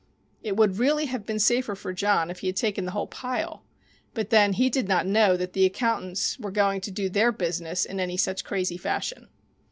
It 0.41 0.57
would 0.57 0.79
really 0.79 1.05
have 1.05 1.27
been 1.27 1.37
safer 1.37 1.75
for 1.75 1.93
John 1.93 2.31
if 2.31 2.39
he 2.39 2.47
had 2.47 2.55
taken 2.55 2.85
the 2.85 2.91
whole 2.93 3.05
pile, 3.05 3.63
but 4.15 4.31
then 4.31 4.53
he 4.53 4.67
did 4.67 4.87
not 4.87 5.05
know 5.05 5.37
that 5.37 5.53
the 5.53 5.63
accountants 5.63 6.39
were 6.39 6.49
going 6.49 6.81
to 6.81 6.89
do 6.89 7.07
their 7.07 7.31
business 7.31 7.85
in 7.85 7.99
any 7.99 8.17
such 8.17 8.43
crazy 8.43 8.77
fashion. 8.77 9.29